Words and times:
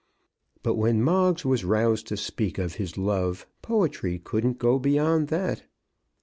But 0.63 0.77
when 0.77 1.03
Moggs 1.03 1.45
was 1.45 1.63
roused 1.63 2.07
to 2.07 2.17
speak 2.17 2.57
of 2.57 2.73
his 2.81 2.97
love, 2.97 3.45
poetry 3.61 4.17
couldn't 4.17 4.57
go 4.57 4.79
beyond 4.79 5.27
that. 5.27 5.65